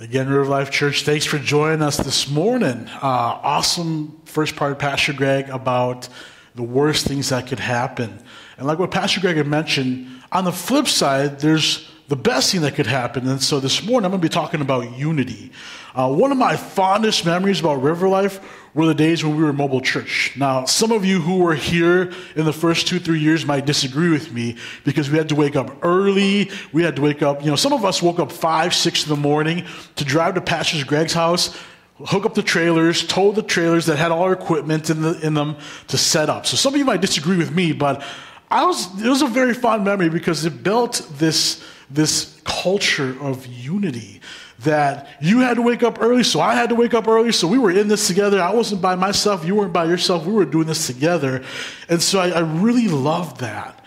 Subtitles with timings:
[0.00, 2.88] Again, River Life Church, thanks for joining us this morning.
[3.00, 6.08] Uh, awesome first part Pastor Greg about
[6.56, 8.18] the worst things that could happen.
[8.58, 12.60] And like what Pastor Greg had mentioned, on the flip side, there's the best thing
[12.62, 13.26] that could happen.
[13.26, 15.52] And so this morning, I'm going to be talking about unity.
[15.94, 18.40] Uh, one of my fondest memories about River Life
[18.74, 20.32] were the days when we were mobile church.
[20.36, 24.10] Now, some of you who were here in the first two, three years might disagree
[24.10, 26.50] with me because we had to wake up early.
[26.72, 29.10] We had to wake up, you know, some of us woke up five, six in
[29.10, 29.64] the morning
[29.96, 31.56] to drive to Pastor Greg's house,
[32.04, 35.34] hook up the trailers, tow the trailers that had all our equipment in, the, in
[35.34, 35.56] them
[35.88, 36.44] to set up.
[36.44, 38.02] So some of you might disagree with me, but
[38.50, 43.46] I was, it was a very fond memory because it built this, this culture of
[43.46, 44.20] unity
[44.60, 47.46] that you had to wake up early, so I had to wake up early, so
[47.48, 48.40] we were in this together.
[48.40, 51.44] I wasn't by myself, you weren't by yourself, we were doing this together.
[51.88, 53.84] And so I, I really loved that.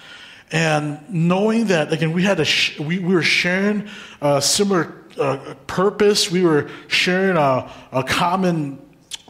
[0.51, 3.89] And knowing that, again, we had a sh- we, we were sharing
[4.21, 8.79] a similar uh, purpose, we were sharing a, a common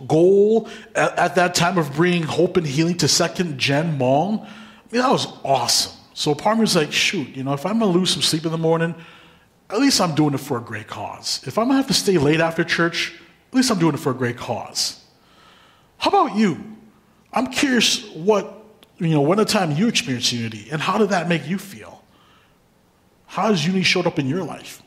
[0.06, 4.42] goal at, at, that time of bringing hope and healing to second gen Hmong.
[4.42, 4.50] I
[4.92, 5.97] mean, that was awesome.
[6.18, 8.52] So part of me like, shoot, you know, if I'm gonna lose some sleep in
[8.52, 8.96] the morning,
[9.70, 11.44] at least I'm doing it for a great cause.
[11.46, 13.14] If I'm gonna have to stay late after church,
[13.50, 15.06] at least I'm doing it for a great cause.
[16.00, 16.76] How about you?
[17.32, 18.66] I'm curious what,
[18.98, 22.04] you know, when a time you experienced unity and how did that make you feel?
[23.28, 24.82] How has unity showed up in your life?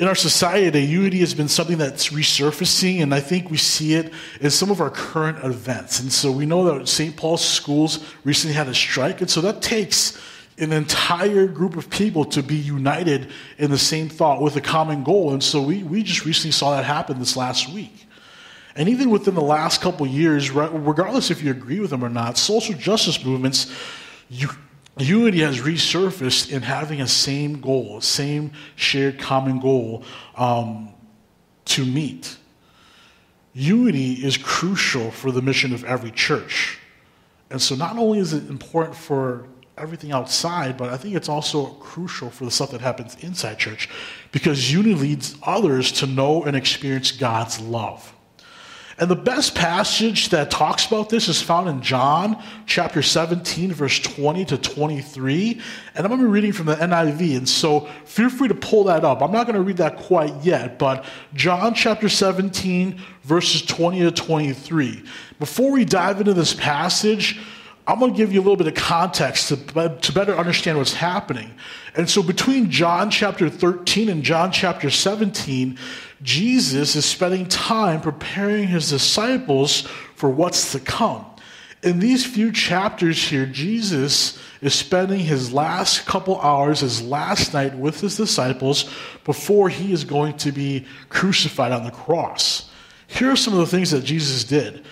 [0.00, 4.12] In our society, unity has been something that's resurfacing, and I think we see it
[4.40, 6.00] in some of our current events.
[6.00, 7.16] And so we know that St.
[7.16, 10.20] Paul's schools recently had a strike, and so that takes
[10.58, 15.04] an entire group of people to be united in the same thought with a common
[15.04, 15.32] goal.
[15.32, 18.06] And so we, we just recently saw that happen this last week.
[18.76, 22.36] And even within the last couple years, regardless if you agree with them or not,
[22.36, 23.72] social justice movements,
[24.28, 24.48] you,
[24.98, 30.04] unity has resurfaced in having a same goal, a same shared common goal
[30.36, 30.90] um,
[31.64, 32.36] to meet.
[33.52, 36.78] Unity is crucial for the mission of every church.
[37.50, 39.46] And so not only is it important for
[39.76, 43.88] everything outside, but I think it's also crucial for the stuff that happens inside church
[44.32, 48.12] because unity leads others to know and experience God's love.
[48.98, 53.98] And the best passage that talks about this is found in John chapter 17, verse
[53.98, 55.60] 20 to 23.
[55.94, 57.36] And I'm going to be reading from the NIV.
[57.38, 59.20] And so feel free to pull that up.
[59.20, 61.04] I'm not going to read that quite yet, but
[61.34, 65.02] John chapter 17, verses 20 to 23.
[65.40, 67.40] Before we dive into this passage,
[67.86, 69.56] I'm going to give you a little bit of context to,
[70.00, 71.54] to better understand what's happening.
[71.94, 75.78] And so, between John chapter 13 and John chapter 17,
[76.22, 79.82] Jesus is spending time preparing his disciples
[80.16, 81.26] for what's to come.
[81.82, 87.76] In these few chapters here, Jesus is spending his last couple hours, his last night
[87.76, 88.90] with his disciples
[89.24, 92.70] before he is going to be crucified on the cross.
[93.06, 94.86] Here are some of the things that Jesus did.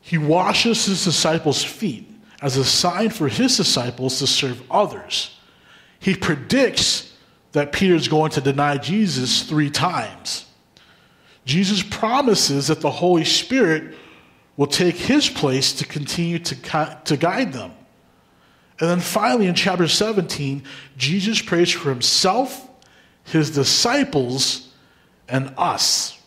[0.00, 2.11] He washes his disciples' feet
[2.42, 5.38] as a sign for his disciples to serve others.
[6.00, 7.14] He predicts
[7.52, 10.46] that Peter is going to deny Jesus three times.
[11.44, 13.94] Jesus promises that the Holy Spirit
[14.56, 17.72] will take his place to continue to, to guide them.
[18.80, 20.64] And then finally, in chapter 17,
[20.96, 22.68] Jesus prays for himself,
[23.24, 24.72] his disciples,
[25.28, 26.18] and us.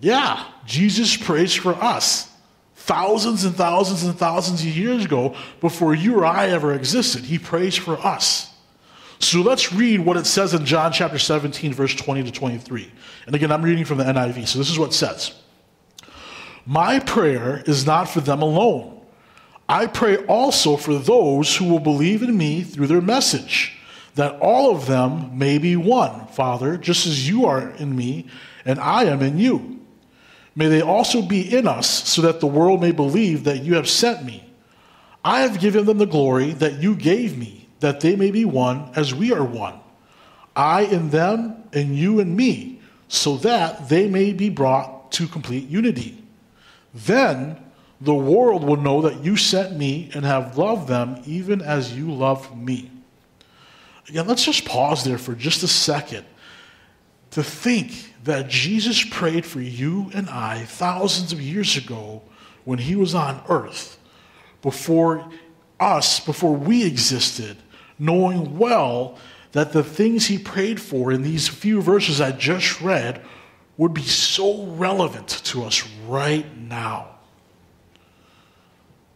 [0.00, 2.30] Yeah, Jesus prays for us
[2.86, 7.24] thousands and thousands and thousands of years ago before you or I ever existed.
[7.24, 8.54] He prays for us.
[9.18, 12.92] So let's read what it says in John chapter 17, verse 20 to 23.
[13.26, 14.46] And again, I'm reading from the NIV.
[14.46, 15.34] So this is what it says
[16.64, 19.00] My prayer is not for them alone.
[19.68, 23.76] I pray also for those who will believe in me through their message,
[24.14, 28.26] that all of them may be one, Father, just as you are in me
[28.64, 29.76] and I am in you
[30.56, 33.88] May they also be in us, so that the world may believe that you have
[33.88, 34.42] sent me.
[35.22, 38.90] I have given them the glory that you gave me, that they may be one
[38.96, 39.78] as we are one.
[40.56, 45.68] I in them, and you in me, so that they may be brought to complete
[45.68, 46.24] unity.
[46.94, 47.58] Then
[48.00, 52.10] the world will know that you sent me and have loved them even as you
[52.10, 52.90] loved me.
[54.08, 56.24] Again, let's just pause there for just a second
[57.36, 62.22] to think that Jesus prayed for you and I thousands of years ago
[62.64, 63.98] when he was on earth,
[64.62, 65.28] before
[65.78, 67.58] us, before we existed,
[67.98, 69.18] knowing well
[69.52, 73.22] that the things he prayed for in these few verses I just read
[73.76, 77.18] would be so relevant to us right now.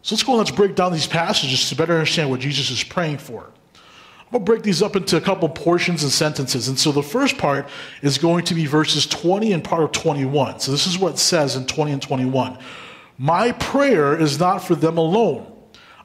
[0.02, 2.84] So let's go and let's break down these passages to better understand what Jesus is
[2.84, 3.50] praying for.
[4.32, 6.68] I'll break these up into a couple portions and sentences.
[6.68, 7.68] And so the first part
[8.00, 10.60] is going to be verses 20 and part of 21.
[10.60, 12.56] So this is what it says in 20 and 21.
[13.18, 15.46] My prayer is not for them alone.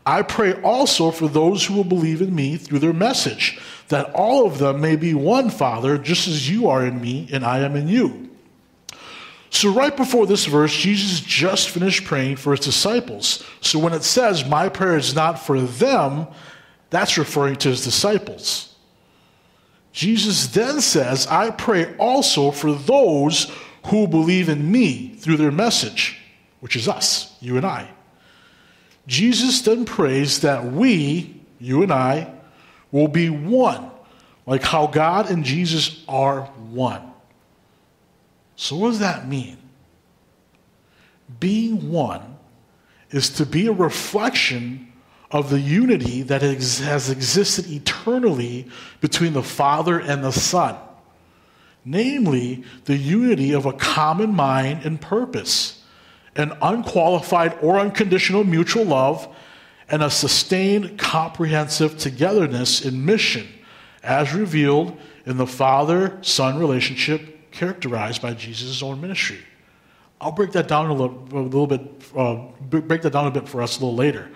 [0.05, 4.45] I pray also for those who will believe in me through their message, that all
[4.45, 7.75] of them may be one, Father, just as you are in me and I am
[7.75, 8.29] in you.
[9.49, 13.43] So, right before this verse, Jesus just finished praying for his disciples.
[13.61, 16.27] So, when it says, My prayer is not for them,
[16.89, 18.75] that's referring to his disciples.
[19.91, 23.51] Jesus then says, I pray also for those
[23.87, 26.19] who believe in me through their message,
[26.59, 27.89] which is us, you and I.
[29.07, 32.33] Jesus then prays that we, you and I,
[32.91, 33.91] will be one,
[34.45, 36.41] like how God and Jesus are
[36.71, 37.01] one.
[38.55, 39.57] So, what does that mean?
[41.39, 42.37] Being one
[43.11, 44.91] is to be a reflection
[45.35, 48.65] of the unity that has existed eternally
[49.01, 50.77] between the Father and the Son,
[51.83, 55.83] namely, the unity of a common mind and purpose,
[56.37, 59.27] an unqualified or unconditional mutual love,
[59.89, 63.45] and a sustained, comprehensive togetherness in mission,
[64.03, 69.39] as revealed in the Father Son relationship characterized by Jesus' own ministry.
[70.21, 71.81] I'll break that down a little, a little bit,
[72.15, 72.35] uh,
[72.69, 74.29] break that down a bit for us a little later.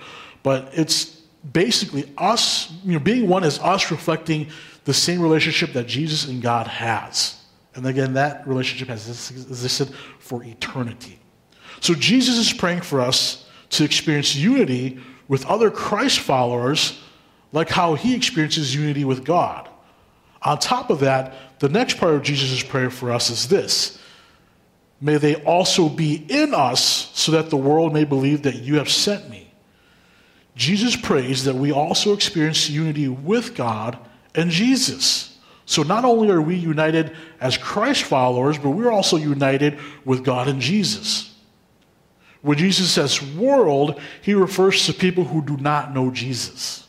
[0.44, 1.06] But it's
[1.54, 4.48] basically us, you know, being one is us reflecting
[4.86, 7.36] the same relationship that Jesus and God has.
[7.76, 11.20] And again, that relationship has existed for eternity.
[11.82, 17.00] So Jesus is praying for us to experience unity with other Christ followers,
[17.52, 19.70] like how he experiences unity with God.
[20.42, 24.00] On top of that, the next part of Jesus' prayer for us is this
[25.02, 28.90] May they also be in us, so that the world may believe that you have
[28.90, 29.49] sent me.
[30.60, 33.98] Jesus prays that we also experience unity with God
[34.36, 35.38] and Jesus.
[35.66, 40.50] So not only are we united as Christ followers, but we're also united with God
[40.50, 41.34] and Jesus.
[42.42, 46.86] When Jesus says world, he refers to people who do not know Jesus.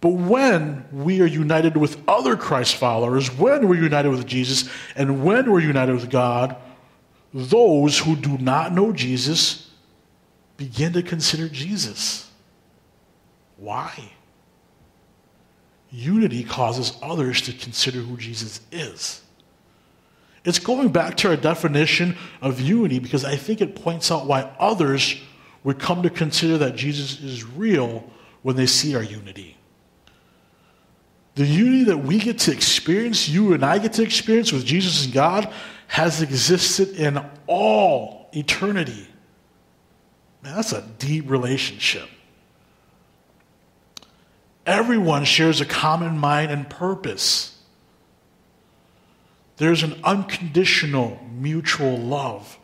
[0.00, 5.24] But when we are united with other Christ followers, when we're united with Jesus, and
[5.24, 6.54] when we're united with God,
[7.34, 9.68] those who do not know Jesus
[10.56, 12.27] begin to consider Jesus.
[13.58, 14.12] Why?
[15.90, 19.22] Unity causes others to consider who Jesus is.
[20.44, 24.50] It's going back to our definition of unity because I think it points out why
[24.58, 25.20] others
[25.64, 28.08] would come to consider that Jesus is real
[28.42, 29.56] when they see our unity.
[31.34, 35.04] The unity that we get to experience, you and I get to experience with Jesus
[35.04, 35.52] and God,
[35.88, 39.08] has existed in all eternity.
[40.42, 42.08] Man, that's a deep relationship.
[44.68, 47.58] Everyone shares a common mind and purpose.
[49.56, 52.58] There's an unconditional mutual love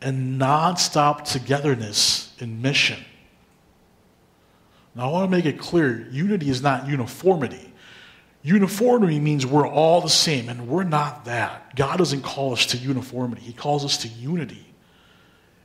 [0.00, 2.98] and nonstop togetherness in mission.
[4.96, 7.72] Now, I want to make it clear unity is not uniformity.
[8.42, 11.76] Uniformity means we're all the same, and we're not that.
[11.76, 14.66] God doesn't call us to uniformity, He calls us to unity.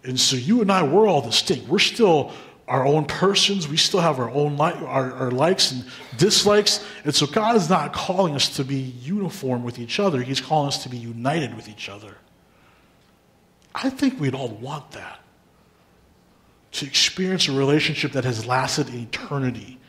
[0.04, 1.68] And so, you and I, we're all distinct.
[1.68, 2.34] We're still
[2.68, 3.68] our own persons.
[3.68, 5.86] We still have our own li- our, our likes and
[6.18, 6.84] dislikes.
[7.06, 10.22] And so God is not calling us to be uniform with each other.
[10.22, 12.18] He's calling us to be united with each other.
[13.74, 15.20] I think we'd all want that.
[16.74, 19.80] To experience a relationship that has lasted in eternity.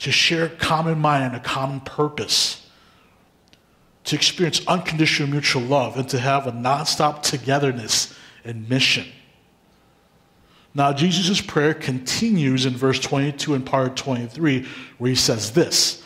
[0.00, 2.66] To share a common mind and a common purpose.
[4.04, 8.12] To experience unconditional mutual love and to have a nonstop togetherness
[8.44, 9.06] and mission.
[10.74, 14.66] Now, Jesus' prayer continues in verse 22 and part 23,
[14.98, 16.02] where he says this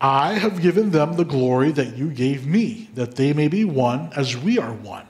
[0.00, 4.12] I have given them the glory that you gave me, that they may be one
[4.16, 5.06] as we are one.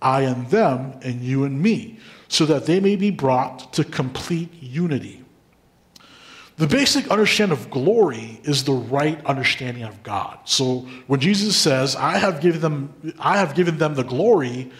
[0.00, 1.98] I and them, and you and me,
[2.28, 5.22] so that they may be brought to complete unity.
[6.56, 10.38] The basic understanding of glory is the right understanding of God.
[10.44, 14.70] So when Jesus says, I have given them, I have given them the glory,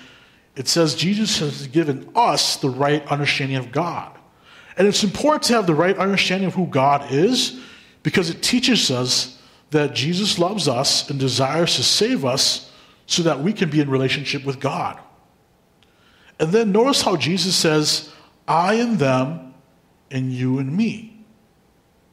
[0.55, 4.17] it says Jesus has given us the right understanding of God.
[4.77, 7.61] And it's important to have the right understanding of who God is
[8.03, 9.39] because it teaches us
[9.71, 12.71] that Jesus loves us and desires to save us
[13.07, 14.99] so that we can be in relationship with God.
[16.39, 18.13] And then notice how Jesus says,
[18.47, 19.55] I and them,
[20.11, 21.25] and you and me.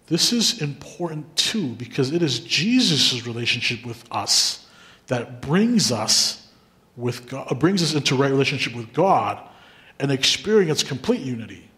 [0.07, 4.67] This is important too because it is Jesus' relationship with us
[5.07, 6.38] that brings us
[6.99, 9.41] with God, brings us into right relationship with God
[9.99, 11.69] and experience complete unity.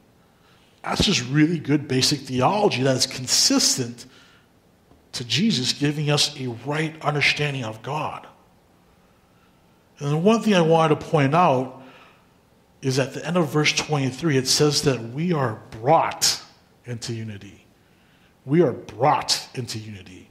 [0.83, 4.07] That's just really good basic theology that is consistent
[5.11, 8.25] to Jesus giving us a right understanding of God.
[9.99, 11.83] And the one thing I wanted to point out
[12.81, 16.41] is at the end of verse 23, it says that we are brought
[16.85, 17.67] into unity.
[18.45, 20.30] We are brought into unity.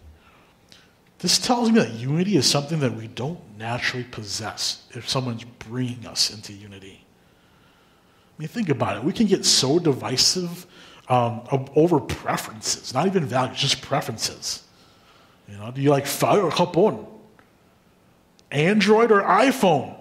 [1.20, 6.06] This tells me that unity is something that we don't naturally possess if someone's bringing
[6.06, 7.04] us into unity.
[7.04, 9.04] I mean, think about it.
[9.04, 10.66] We can get so divisive
[11.10, 11.42] um,
[11.76, 14.64] over preferences, not even values, just preferences.
[15.46, 17.06] You know, do you like fire or Japón?
[18.50, 19.96] Android or iPhone?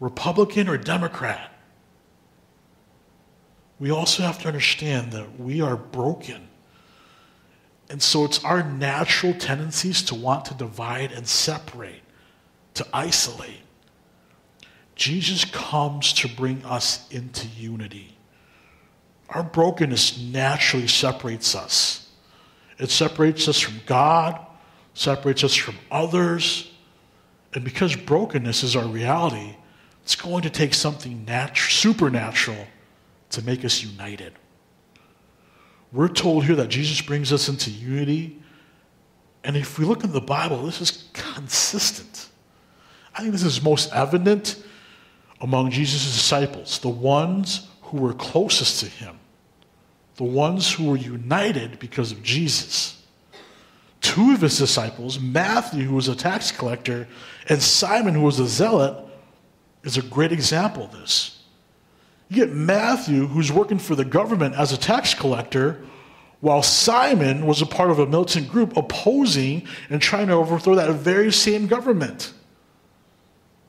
[0.00, 1.52] Republican or Democrat?
[3.78, 6.45] We also have to understand that we are broken.
[7.88, 12.02] And so it's our natural tendencies to want to divide and separate,
[12.74, 13.60] to isolate.
[14.96, 18.16] Jesus comes to bring us into unity.
[19.28, 22.08] Our brokenness naturally separates us.
[22.78, 24.44] It separates us from God,
[24.94, 26.70] separates us from others.
[27.54, 29.56] And because brokenness is our reality,
[30.02, 32.66] it's going to take something natu- supernatural
[33.30, 34.32] to make us united.
[35.96, 38.38] We're told here that Jesus brings us into unity.
[39.42, 42.28] And if we look in the Bible, this is consistent.
[43.14, 44.62] I think this is most evident
[45.40, 49.18] among Jesus' disciples, the ones who were closest to him,
[50.16, 53.02] the ones who were united because of Jesus.
[54.02, 57.08] Two of his disciples, Matthew, who was a tax collector,
[57.48, 59.02] and Simon, who was a zealot,
[59.82, 61.35] is a great example of this.
[62.28, 65.80] You get Matthew, who's working for the government as a tax collector,
[66.40, 70.92] while Simon was a part of a militant group opposing and trying to overthrow that
[70.92, 72.32] very same government.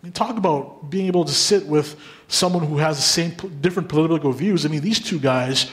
[0.01, 1.95] I mean, talk about being able to sit with
[2.27, 4.65] someone who has the same different political views.
[4.65, 5.71] I mean, these two guys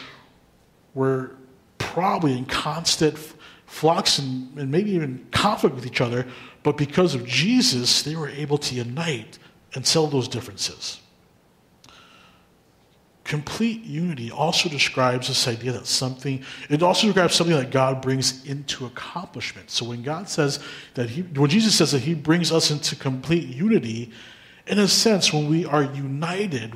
[0.94, 1.32] were
[1.78, 3.18] probably in constant
[3.66, 6.26] flux and, and maybe even conflict with each other,
[6.62, 9.38] but because of Jesus, they were able to unite
[9.74, 11.00] and settle those differences.
[13.24, 18.44] Complete unity also describes this idea that something, it also describes something that God brings
[18.44, 19.70] into accomplishment.
[19.70, 20.62] So when God says
[20.92, 24.12] that He, when Jesus says that He brings us into complete unity,
[24.66, 26.74] in a sense, when we are united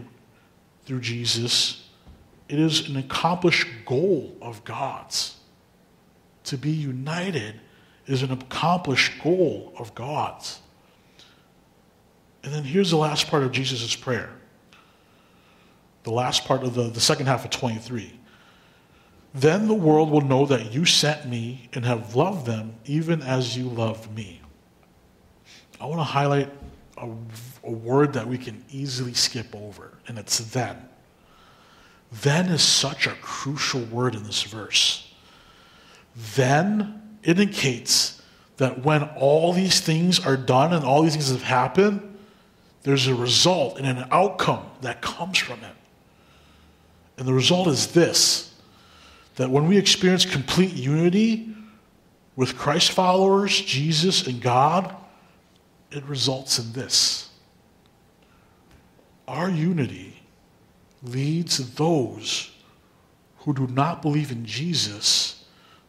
[0.84, 1.86] through Jesus,
[2.48, 5.36] it is an accomplished goal of God's.
[6.44, 7.60] To be united
[8.06, 10.60] is an accomplished goal of God's.
[12.42, 14.30] And then here's the last part of Jesus' prayer
[16.08, 18.18] the last part of the, the second half of 23.
[19.34, 23.58] Then the world will know that you sent me and have loved them even as
[23.58, 24.40] you loved me.
[25.78, 26.50] I want to highlight
[26.96, 27.10] a,
[27.62, 30.88] a word that we can easily skip over, and it's then.
[32.10, 35.12] Then is such a crucial word in this verse.
[36.34, 38.22] Then indicates
[38.56, 42.18] that when all these things are done and all these things have happened,
[42.82, 45.74] there's a result and an outcome that comes from it.
[47.18, 48.54] And the result is this
[49.34, 51.54] that when we experience complete unity
[52.34, 54.94] with Christ followers, Jesus, and God,
[55.92, 57.30] it results in this.
[59.28, 60.20] Our unity
[61.04, 62.50] leads those
[63.38, 65.44] who do not believe in Jesus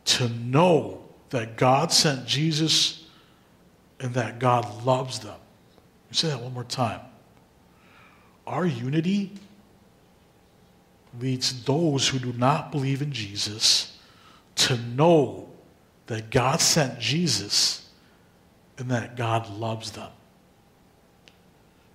[0.06, 3.08] to know that God sent Jesus
[4.00, 5.30] and that God loves them.
[5.30, 7.02] Let me say that one more time.
[8.46, 9.34] Our unity
[11.20, 13.98] leads those who do not believe in Jesus
[14.56, 15.50] to know
[16.08, 17.90] that God sent Jesus
[18.78, 20.10] and that God loves them.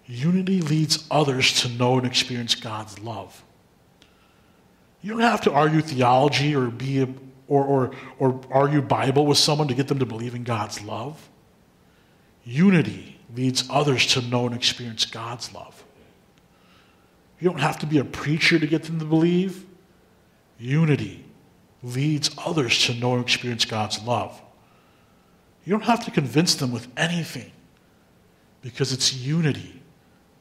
[0.07, 3.43] Unity leads others to know and experience God's love.
[5.01, 7.07] You don't have to argue theology or be
[7.47, 11.29] or, or, or argue Bible with someone to get them to believe in God's love.
[12.45, 15.84] Unity leads others to know and experience God's love.
[17.41, 19.67] You don't have to be a preacher to get them to believe.
[20.59, 21.25] Unity
[21.83, 24.41] leads others to know and experience God's love.
[25.65, 27.51] You don't have to convince them with anything
[28.63, 29.83] because it's unity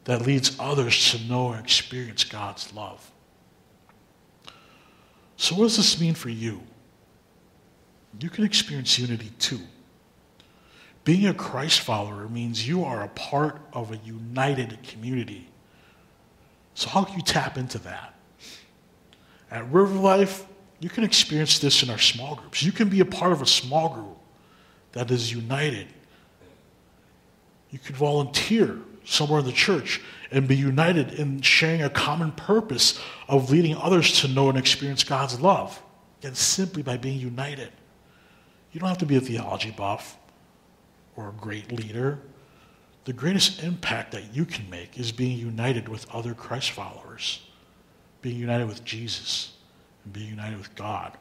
[0.05, 3.09] that leads others to know and experience God's love.
[5.38, 6.62] So, what does this mean for you?
[8.19, 9.59] You can experience unity too.
[11.03, 15.50] Being a Christ follower means you are a part of a united community
[16.75, 18.15] so, how can you tap into that?
[19.51, 20.45] At River Life,
[20.79, 22.63] you can experience this in our small groups.
[22.63, 24.17] You can be a part of a small group
[24.93, 25.87] that is united.
[27.69, 30.01] You could volunteer somewhere in the church
[30.31, 35.03] and be united in sharing a common purpose of leading others to know and experience
[35.03, 35.81] God's love.
[36.23, 37.71] And simply by being united.
[38.71, 40.17] You don't have to be a theology buff
[41.15, 42.19] or a great leader.
[43.05, 47.41] The greatest impact that you can make is being united with other Christ followers,
[48.22, 49.53] being united with Jesus,
[50.03, 51.17] and being united with God.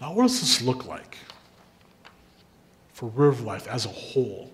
[0.00, 1.18] Now, what does this look like
[2.94, 4.50] for River Life as a whole?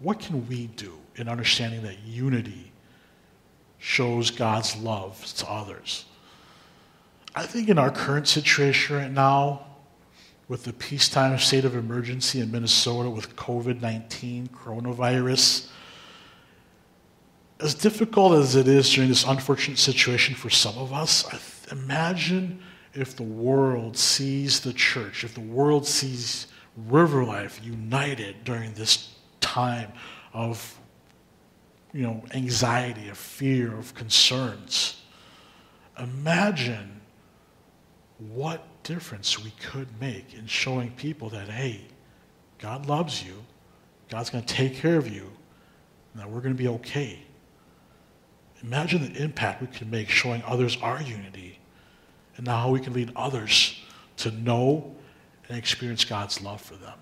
[0.00, 2.70] What can we do in understanding that unity
[3.78, 6.04] shows God's love to others?
[7.34, 9.66] I think in our current situation right now,
[10.48, 15.68] with the peacetime state of emergency in Minnesota with COVID 19 coronavirus,
[17.60, 21.24] as difficult as it is during this unfortunate situation for some of us,
[21.72, 22.60] imagine
[22.94, 29.10] if the world sees the church, if the world sees River Life united during this
[29.40, 29.92] time
[30.32, 30.78] of
[31.92, 35.00] you know, anxiety, of fear, of concerns.
[35.98, 36.95] Imagine
[38.18, 41.82] what difference we could make in showing people that, hey,
[42.58, 43.44] God loves you,
[44.08, 45.30] God's going to take care of you,
[46.12, 47.22] and that we're going to be okay.
[48.62, 51.58] Imagine the impact we can make showing others our unity
[52.36, 53.80] and now how we can lead others
[54.18, 54.94] to know
[55.48, 56.98] and experience God's love for them.